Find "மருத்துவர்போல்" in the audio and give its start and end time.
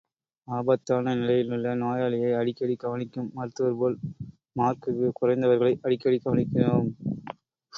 3.35-3.97